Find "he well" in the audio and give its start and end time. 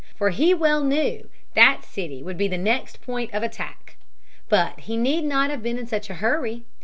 0.31-0.83